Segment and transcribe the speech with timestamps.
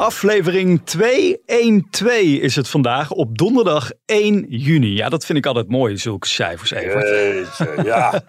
[0.00, 4.94] Aflevering 212 is het vandaag op donderdag 1 juni.
[4.94, 7.08] Ja, dat vind ik altijd mooi, zulke cijfers, Evert.
[7.08, 8.22] Jeetje, ja.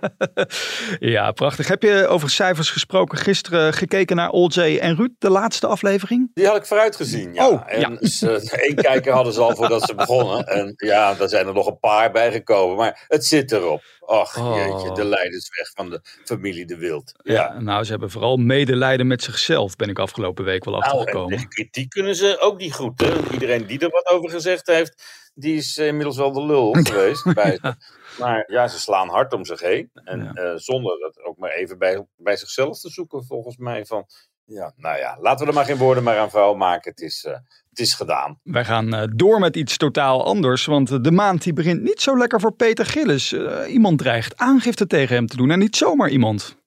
[1.16, 1.68] Ja, prachtig.
[1.68, 6.32] Heb je over cijfers gesproken gisteren gekeken naar OJ en Ruud, de laatste aflevering?
[6.34, 7.50] Die had ik vooruit gezien, ja.
[7.50, 8.08] Oh, en ja.
[8.08, 10.48] Ze, één kijker hadden ze al voordat ze begonnen.
[10.48, 12.76] En ja, daar zijn er nog een paar bijgekomen.
[12.78, 13.81] Maar het zit erop.
[14.06, 14.56] Ach, Oh.
[14.56, 17.12] jeetje, de leidersweg van de familie De Wild.
[17.23, 20.92] Ja, nou, ze hebben vooral medelijden met zichzelf, ben ik afgelopen week wel Nou, en
[20.92, 21.48] achtergekomen.
[21.62, 23.02] Kritiek kunnen ze ook niet goed.
[23.02, 23.32] Hè?
[23.32, 27.34] Iedereen die er wat over gezegd heeft, die is inmiddels wel de lul geweest.
[27.34, 27.60] bij.
[28.20, 29.90] Maar ja, ze slaan hard om zich heen.
[30.04, 30.32] En Ja.
[30.34, 33.86] eh, zonder dat ook maar even bij, bij zichzelf te zoeken, volgens mij.
[33.86, 34.06] Van,
[34.46, 36.92] ja, nou ja, laten we er maar geen woorden meer aan vuil maken.
[36.92, 37.34] Het is, eh,
[37.70, 38.40] het is gedaan.
[38.44, 42.18] Wij gaan eh, door met iets totaal anders, want de maand die begint niet zo
[42.18, 43.34] lekker voor Peter Gillis.
[43.68, 46.59] Iemand dreigt aangifte tegen hem te doen en niet zomaar iemand.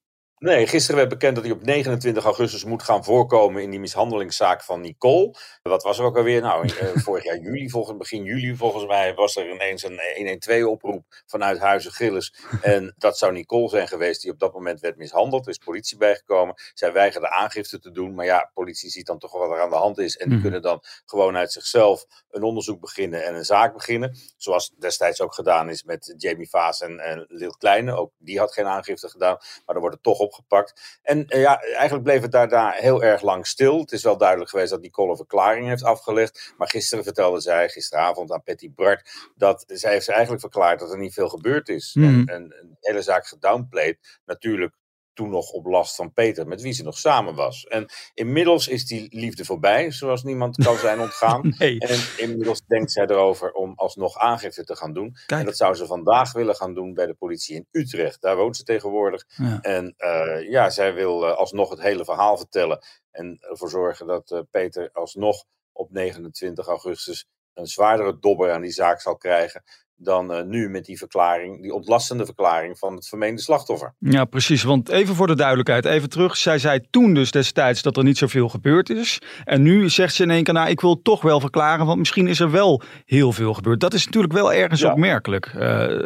[0.44, 4.62] Nee, gisteren werd bekend dat hij op 29 augustus moet gaan voorkomen in die mishandelingszaak
[4.62, 5.34] van Nicole.
[5.62, 6.40] Wat was er ook alweer?
[6.40, 10.00] Nou, eh, vorig jaar juli, volgens, begin juli volgens mij, was er ineens een
[10.42, 12.34] 112-oproep vanuit Huizen Gillis.
[12.62, 15.44] En dat zou Nicole zijn geweest die op dat moment werd mishandeld.
[15.44, 16.54] Er is politie bijgekomen.
[16.74, 18.14] Zij weigerde aangifte te doen.
[18.14, 20.16] Maar ja, politie ziet dan toch wat er aan de hand is.
[20.16, 20.42] En die Mhm.
[20.42, 24.16] kunnen dan gewoon uit zichzelf een onderzoek beginnen en een zaak beginnen.
[24.36, 27.96] Zoals destijds ook gedaan is met Jamie Vaas en, en Lil Kleine.
[27.96, 31.00] Ook die had geen aangifte gedaan, maar dan wordt het toch opgepakt.
[31.02, 33.80] En eh, ja, eigenlijk bleef het daar, daar heel erg lang stil.
[33.80, 36.54] Het is wel duidelijk geweest dat Nicole een verklaring heeft afgelegd.
[36.56, 40.98] Maar gisteren vertelde zij, gisteravond aan Patty Bart, dat zij heeft eigenlijk verklaard dat er
[40.98, 41.94] niet veel gebeurd is.
[41.94, 42.04] Mhm.
[42.04, 44.20] En, en de hele zaak gedownplayed.
[44.24, 44.74] Natuurlijk
[45.14, 47.64] toen nog op last van Peter, met wie ze nog samen was.
[47.64, 51.42] En inmiddels is die liefde voorbij, zoals niemand kan zijn ontgaan.
[51.58, 55.16] Nee, En inmiddels denkt zij erover om alsnog aangifte te gaan doen.
[55.26, 58.20] En dat zou ze vandaag willen gaan doen bij de politie in Utrecht.
[58.20, 59.24] Daar woont ze tegenwoordig.
[59.36, 59.60] Ja.
[59.60, 62.84] En eh, ja, zij wil eh, alsnog het hele verhaal vertellen.
[63.10, 68.70] En ervoor zorgen dat eh, Peter alsnog op 29 augustus een zwaardere dobber aan die
[68.70, 69.62] zaak zal krijgen.
[69.96, 73.94] Dan eh, nu met die verklaring, die ontlastende verklaring van het vermeende slachtoffer.
[73.98, 74.62] Ja, precies.
[74.62, 76.36] Want even voor de duidelijkheid, even terug.
[76.36, 79.20] Zij zei toen dus destijds dat er niet zoveel gebeurd is.
[79.44, 82.26] En nu zegt ze in één keer, nou, ik wil toch wel verklaren, want misschien
[82.28, 83.80] is er wel heel veel gebeurd.
[83.80, 84.90] Dat is natuurlijk wel ergens Ja.
[84.92, 85.46] opmerkelijk.
[85.46, 85.60] Eh,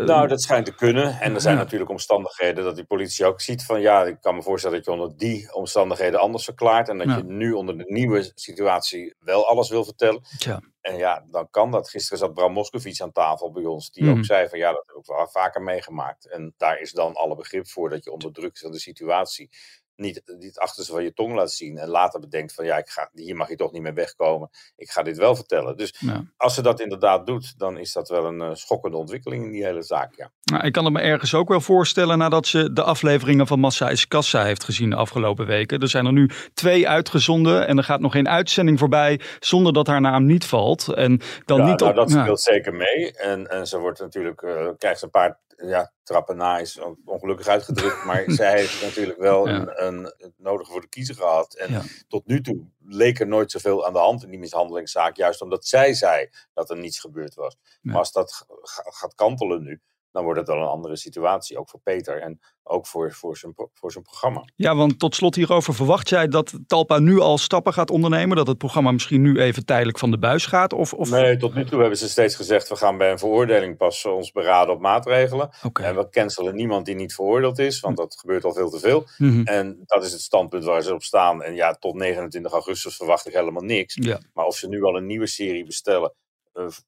[0.05, 1.21] Nou, dat schijnt te kunnen.
[1.21, 1.63] En er zijn Ja.
[1.63, 4.93] natuurlijk omstandigheden dat die politie ook ziet van ja, ik kan me voorstellen dat je
[4.93, 6.89] onder die omstandigheden anders verklaart.
[6.89, 7.17] En dat Ja.
[7.17, 10.21] je nu onder de nieuwe situatie wel alles wil vertellen.
[10.39, 10.61] Tja.
[10.89, 11.91] En ja, dan kan dat.
[11.91, 14.19] Gisteren zat Bram Moskowitz aan tafel bij ons, die Mhm.
[14.19, 16.29] ook zei van ja, dat heb ik wel vaker meegemaakt.
[16.29, 19.51] En daar is dan alle begrip voor dat je onder druk van de situatie
[19.99, 21.79] niet, het achterste van je tong laat zien.
[21.79, 24.51] En later bedenkt van ja, ik ga, hier mag je toch niet meer wegkomen.
[24.77, 25.77] Ik ga dit wel vertellen.
[25.77, 26.25] Dus Ja.
[26.37, 29.65] als ze dat inderdaad doet, dan is dat wel een eh, schokkende ontwikkeling in die
[29.65, 30.15] hele zaak.
[30.17, 30.31] Ja.
[30.45, 33.89] Nou, ik kan het me ergens ook wel voorstellen nadat ze de afleveringen van Massa
[33.91, 35.81] is Kassa heeft gezien de afgelopen weken.
[35.81, 39.87] Er zijn er nu twee uitgezonden en er gaat nog geen uitzending voorbij zonder dat
[39.87, 40.89] haar naam niet valt.
[40.89, 41.97] En dan ja, niet nou, op.
[41.97, 43.13] dat speelt zeker mee.
[43.13, 47.03] En, en ze wordt natuurlijk, eh, krijgt ze een paar ja, trappen na, is on-
[47.05, 48.05] ongelukkig uitgedrukt.
[48.05, 49.55] maar zij heeft natuurlijk wel Ja.
[49.55, 51.55] een, een, het nodige voor de kiezer gehad.
[51.55, 51.83] En Ja.
[52.09, 55.17] tot nu toe leek er nooit zoveel aan de hand in die mishandelingszaak.
[55.17, 57.57] Juist omdat zij zei dat er niets gebeurd was.
[57.63, 57.69] Ja.
[57.83, 59.81] Maar als dat gaat kantelen nu,
[60.13, 61.59] dan wordt het wel een andere situatie.
[61.59, 64.45] Ook voor Peter en ook voor, voor, zijn, voor zijn programma.
[64.57, 68.37] Ja, want tot slot hierover verwacht jij dat Talpa nu al stappen gaat ondernemen?
[68.37, 70.73] Dat het programma misschien nu even tijdelijk van de buis gaat?
[70.73, 71.11] Of, of...
[71.11, 74.33] Nee, tot nu toe hebben ze steeds gezegd: we gaan bij een veroordeling pas ons
[74.33, 75.51] beraden op maatregelen.
[75.63, 75.83] Oké.
[75.83, 79.07] En we cancelen niemand die niet veroordeeld is, want dat gebeurt al veel te veel.
[79.19, 79.43] Mhm.
[79.43, 81.43] En dat is het standpunt waar ze op staan.
[81.43, 83.97] En ja, tot 29 augustus verwacht ik helemaal niks.
[84.01, 84.21] Ja.
[84.33, 86.13] Maar of ze nu al een nieuwe serie bestellen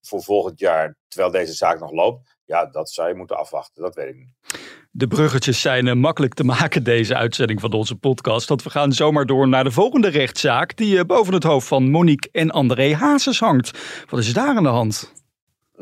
[0.01, 3.83] voor volgend jaar, terwijl deze zaak nog loopt, ja, dat zou je moeten afwachten.
[3.83, 4.35] Dat weet ik niet.
[4.91, 8.49] De bruggetjes zijn eh, makkelijk te maken deze uitzending van onze podcast.
[8.49, 11.91] Want we gaan zomaar door naar de volgende rechtszaak die eh, boven het hoofd van
[11.91, 13.79] Monique en André Hazes hangt.
[14.09, 15.13] Wat is daar aan de hand?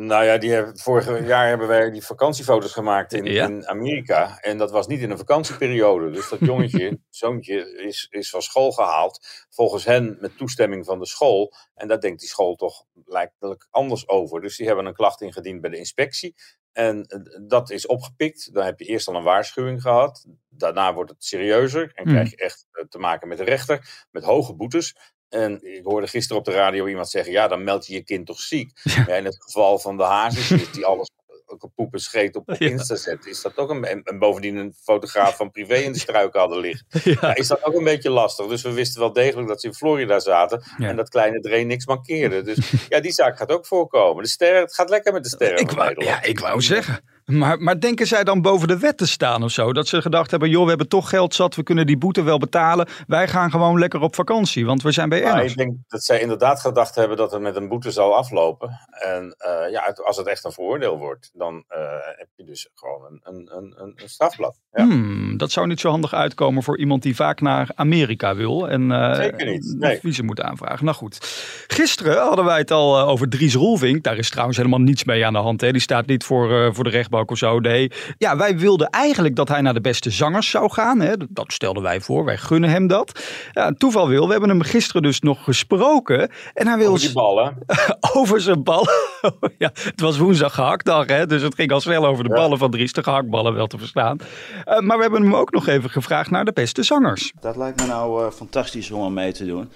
[0.01, 3.47] Nou ja, die hebben, vorig jaar hebben wij die vakantiefoto's gemaakt in, Ja.
[3.47, 4.39] in Amerika.
[4.41, 6.11] En dat was niet in een vakantieperiode.
[6.11, 9.27] Dus dat jongetje, zoontje, is, is van school gehaald.
[9.51, 11.53] Volgens hen met toestemming van de school.
[11.75, 14.41] En daar denkt die school toch lijkelijk anders over.
[14.41, 16.35] Dus die hebben een klacht ingediend bij de inspectie.
[16.73, 18.55] En eh, dat is opgepikt.
[18.55, 20.27] Dan heb je eerst al een waarschuwing gehad.
[20.49, 21.91] Daarna wordt het serieuzer.
[21.95, 22.13] En Hmm.
[22.13, 24.07] krijg je echt eh, te maken met de rechter.
[24.11, 24.97] Met hoge boetes.
[25.29, 28.27] En ik hoorde gisteren op de radio iemand zeggen: ja, dan meld je je kind
[28.27, 28.71] toch ziek.
[29.07, 31.11] Ja, in het geval van de hazes, die alles
[31.47, 32.51] ook poep en scheet op.
[32.59, 33.85] Insta zet, is dat ook een.
[33.85, 36.87] En, en bovendien een fotograaf van privé in de struiken hadden liggen.
[37.21, 37.35] Ja.
[37.35, 38.47] Is dat ook een beetje lastig.
[38.47, 40.63] Dus we wisten wel degelijk dat ze in Florida zaten.
[40.79, 42.43] En dat kleine Dree niks mankeerde.
[42.43, 44.23] Dus ja, die zaak gaat ook voorkomen.
[44.23, 45.59] De sterren, het gaat lekker met de sterren.
[45.59, 47.01] Ik wou, ja, ik wou zeggen.
[47.31, 49.73] Maar, maar denken zij dan boven de wet te staan of zo?
[49.73, 52.39] Dat ze gedacht hebben, joh, we hebben toch geld zat, we kunnen die boete wel
[52.39, 52.89] betalen.
[53.07, 55.51] Wij gaan gewoon lekker op vakantie, want we zijn bij Ernst.
[55.51, 58.81] ik denk dat zij inderdaad gedacht hebben dat het met een boete zal aflopen.
[58.91, 61.81] En eh, ja, als het echt een vooroordeel wordt, dan eh,
[62.17, 64.59] heb je dus gewoon een, een, een, een strafblad.
[64.73, 64.85] Ja.
[64.85, 68.69] Hmm, dat zou niet zo handig uitkomen voor iemand die vaak naar Amerika wil.
[68.69, 69.99] En eh, Zeker niet, nee.
[70.01, 70.85] visum moet aanvragen.
[70.85, 71.19] Nou goed.
[71.67, 74.03] Gisteren hadden wij het al over Dries Roelvink.
[74.03, 75.61] Daar is trouwens helemaal niets mee aan de hand.
[75.61, 75.73] Hè.
[75.73, 77.59] Die staat niet voor, voor de rechtbank of zo.
[77.59, 77.91] Nee.
[78.19, 81.01] Ja, wij wilden eigenlijk dat hij naar de beste zangers zou gaan.
[81.01, 81.13] Hè.
[81.29, 82.25] Dat stelden wij voor.
[82.25, 83.25] Wij gunnen hem dat.
[83.53, 84.25] Ja, toeval wil.
[84.27, 86.31] We hebben hem gisteren dus nog gesproken.
[86.55, 87.57] En hij wil Over die ballen.
[88.15, 88.87] over zijn bal.
[89.59, 91.27] ja, het was woensdag gehaktdag, hè?
[91.27, 92.37] dus het ging al snel over de Ja.
[92.37, 92.93] ballen van Dries.
[92.93, 94.19] De gehaktballen wel te verstaan.
[94.65, 97.33] Eh, maar we hebben hem ook nog even gevraagd naar de beste zangers.
[97.41, 99.71] Dat lijkt me nou eh, fantastisch om aan mee te doen.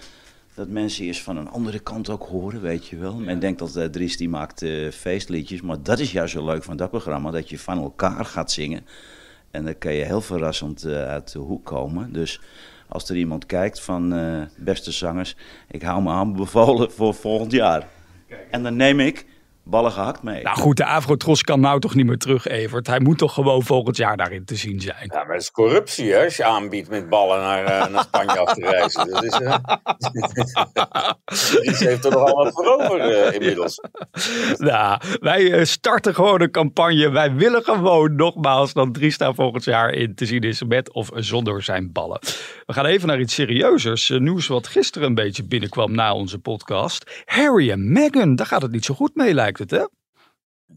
[0.55, 3.15] Dat mensen eens van een andere kant ook horen, weet je wel.
[3.15, 6.65] Men denkt dat eh, Dries die maakt eh, feestliedjes, maar dat is juist zo leuk
[6.65, 7.31] van dat programma.
[7.31, 8.87] Dat je van elkaar gaat zingen.
[9.53, 12.13] En dan kan je heel verrassend eh, uit de hoek komen.
[12.13, 12.41] Dus
[12.89, 15.37] als er iemand kijkt van eh, beste zangers,
[15.69, 17.89] ik hou me aanbevolen voor volgend jaar.
[18.51, 19.27] En dan neem ik
[19.65, 20.43] ballen gehakt mee.
[20.43, 22.87] Nou goed, de Afrotros kan nou toch niet meer terug, Evert.
[22.87, 25.11] Hij moet toch gewoon volgend jaar daarin te zien zijn.
[25.13, 28.39] Ja, maar dat is corruptie hè, als je aanbiedt met ballen naar, eh, naar Spanje
[28.39, 29.11] af te reizen.
[29.11, 29.57] Dat is, eh,
[31.51, 33.81] Dries heeft er nogal wat voor over eh, inmiddels.
[34.57, 37.11] Nou, wij eh, starten gewoon een campagne.
[37.11, 41.11] Wij willen gewoon nogmaals dat Dries daar volgend jaar in te zien is met of
[41.15, 42.19] zonder zijn ballen.
[42.67, 44.11] We gaan even naar iets serieuzers.
[44.11, 47.23] Eh, Nieuws wat gisteren een beetje binnenkwam na onze podcast.
[47.25, 49.87] Harry en Meghan, daar gaat het niet zo goed mee lijkt het hè?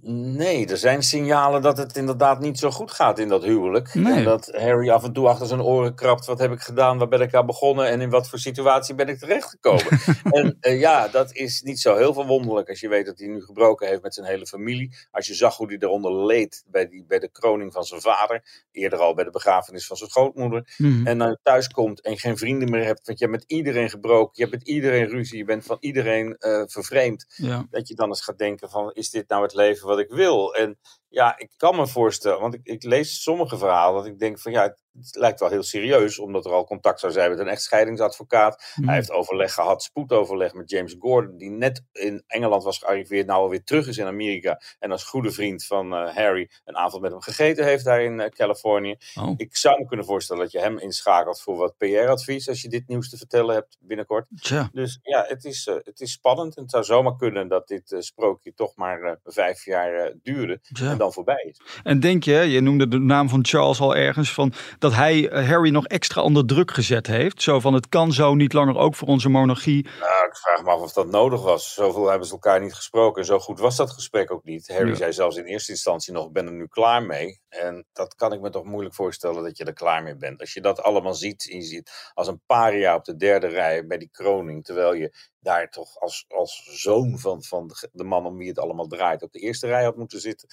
[0.02, 3.94] Nee, er zijn signalen dat het inderdaad niet zo goed gaat in dat huwelijk.
[3.94, 4.14] Nee.
[4.14, 6.26] En dat Harry af en toe achter zijn oren krabt.
[6.26, 6.98] Wat heb ik gedaan?
[6.98, 7.88] Waar ben ik aan begonnen?
[7.88, 10.00] En in wat voor situatie ben ik terechtgekomen?
[10.24, 13.42] en eh, ja, dat is niet zo heel verwonderlijk als je weet dat hij nu
[13.42, 14.96] gebroken heeft met zijn hele familie.
[15.12, 18.66] Als je zag hoe hij eronder leed bij, die, bij de kroning van zijn vader.
[18.72, 20.74] Eerder al bij de begrafenis van zijn schootmoeder.
[20.78, 21.08] Mhm.
[21.08, 23.06] En dan thuis komt en geen vrienden meer hebt.
[23.06, 24.32] Want je hebt met iedereen gebroken.
[24.34, 25.38] Je hebt met iedereen ruzie.
[25.38, 27.66] Je bent van iedereen eh, vervreemd Ja.
[27.70, 30.54] dat je dan eens gaat denken van, is dit nou het leven wat ik wil?
[30.54, 30.80] En
[31.16, 34.52] ja, ik kan me voorstellen, want ik, ik lees sommige verhalen, dat ik denk van
[34.52, 37.48] ja, het, het lijkt wel heel serieus, omdat er al contact zou zijn met een
[37.48, 38.64] echtscheidingsadvocaat.
[38.76, 38.88] Mhm.
[38.88, 43.42] Hij heeft overleg gehad, spoedoverleg met James Gordon, die net in Engeland was gearriveerd, nou
[43.42, 44.62] alweer terug is in Amerika.
[44.80, 48.20] En als goede vriend van eh, Harry een avond met hem gegeten heeft daar in
[48.20, 48.96] eh, Californië.
[49.20, 49.34] Oh.
[49.38, 52.88] Ik zou me kunnen voorstellen dat je hem inschakelt voor wat PR-advies, als je dit
[52.88, 54.28] nieuws te vertellen hebt binnenkort.
[54.42, 54.70] Tja.
[54.74, 56.56] Dus ja, het is, eh, het is spannend.
[56.56, 61.05] En het zou zomaar kunnen dat dit sprookje toch maar vijf jaar duurde Tja.
[61.06, 61.82] Dan voorbij is.
[61.84, 65.48] En denk je, je noemde de naam van Charles al ergens, van dat hij eh,
[65.50, 67.42] Harry nog extra onder druk gezet heeft.
[67.42, 69.84] Zo van het kan zo niet langer ook voor onze monarchie.
[70.00, 71.74] Nou, ik vraag me af of dat nodig was.
[71.74, 73.22] Zoveel hebben ze elkaar niet gesproken.
[73.22, 74.68] En zo goed was dat gesprek ook niet.
[74.68, 74.96] Harry Ja.
[74.96, 77.40] zei zelfs in eerste instantie nog, ben er nu klaar mee.
[77.50, 80.40] En dat kan ik me toch moeilijk voorstellen dat je er klaar mee bent.
[80.40, 83.86] Als je dat allemaal ziet, en je ziet als een paria op de derde rij
[83.86, 84.64] bij die kroning.
[84.66, 88.88] Terwijl je daar toch als, als zoon van, van de- man om wie het allemaal
[88.88, 90.50] draait op de eerste rij had moeten zitten.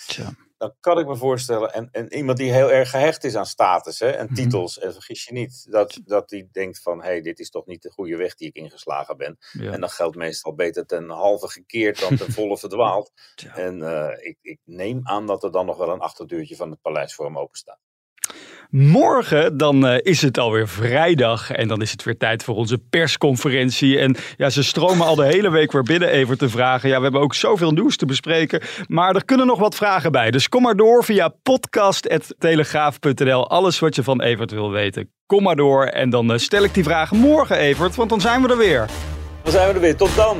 [0.58, 3.98] Dan kan ik me voorstellen, en, en iemand die heel erg gehecht is aan status
[3.98, 4.34] hè, en Mhm.
[4.34, 7.66] titels, en vergis je niet, dat, dat die denkt van, hé, hey, dit is toch
[7.66, 9.38] niet de goede weg die ik ingeslagen ben.
[9.52, 9.72] Ja.
[9.72, 13.12] En dan geldt meestal beter ten halve gekeerd dan ten volle verdwaald.
[13.34, 13.54] Tja.
[13.56, 16.80] En eh, ik, ik neem aan dat er dan nog wel een achterdeurtje van het
[16.80, 17.78] paleis voor hem open staat.
[18.74, 22.78] Morgen dan eh, is het alweer vrijdag en dan is het weer tijd voor onze
[22.90, 23.98] persconferentie.
[23.98, 26.88] En ja, ze stromen al de hele week weer binnen even te vragen.
[26.88, 30.30] Ja, we hebben ook zoveel nieuws te bespreken, maar er kunnen nog wat vragen bij.
[30.30, 33.50] Dus kom maar door via podcast.telegraaf.nl.
[33.50, 35.84] Alles wat je van Evert wil weten, kom maar door.
[35.84, 38.86] En dan eh, stel ik die vragen morgen, Evert, want dan zijn we er weer.
[39.42, 39.96] Dan zijn we er weer.
[39.96, 40.36] Tot dan!